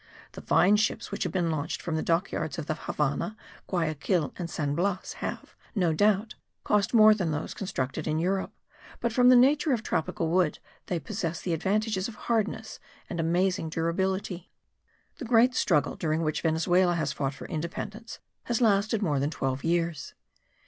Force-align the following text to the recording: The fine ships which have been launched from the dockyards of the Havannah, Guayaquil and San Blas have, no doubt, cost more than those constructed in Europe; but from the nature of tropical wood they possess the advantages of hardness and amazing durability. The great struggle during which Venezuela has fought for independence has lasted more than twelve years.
The 0.31 0.41
fine 0.41 0.77
ships 0.77 1.11
which 1.11 1.21
have 1.25 1.31
been 1.31 1.51
launched 1.51 1.79
from 1.79 1.93
the 1.95 2.01
dockyards 2.01 2.57
of 2.57 2.65
the 2.65 2.73
Havannah, 2.73 3.37
Guayaquil 3.67 4.33
and 4.35 4.49
San 4.49 4.73
Blas 4.73 5.13
have, 5.21 5.53
no 5.75 5.93
doubt, 5.93 6.33
cost 6.63 6.91
more 6.95 7.13
than 7.13 7.29
those 7.29 7.53
constructed 7.53 8.07
in 8.07 8.17
Europe; 8.17 8.51
but 8.99 9.13
from 9.13 9.29
the 9.29 9.35
nature 9.35 9.73
of 9.73 9.83
tropical 9.83 10.29
wood 10.29 10.57
they 10.87 10.97
possess 10.99 11.39
the 11.41 11.53
advantages 11.53 12.07
of 12.07 12.15
hardness 12.15 12.79
and 13.11 13.19
amazing 13.19 13.69
durability. 13.69 14.49
The 15.19 15.25
great 15.25 15.53
struggle 15.53 15.95
during 15.95 16.23
which 16.23 16.41
Venezuela 16.41 16.95
has 16.95 17.13
fought 17.13 17.35
for 17.35 17.45
independence 17.45 18.17
has 18.45 18.59
lasted 18.59 19.03
more 19.03 19.19
than 19.19 19.29
twelve 19.29 19.63
years. 19.63 20.15